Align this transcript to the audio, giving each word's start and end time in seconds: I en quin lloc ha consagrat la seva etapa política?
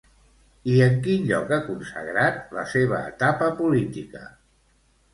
I 0.71 0.79
en 0.85 0.97
quin 1.07 1.27
lloc 1.33 1.53
ha 1.59 1.61
consagrat 1.69 2.57
la 2.59 2.65
seva 2.75 3.05
etapa 3.13 3.55
política? 3.63 4.29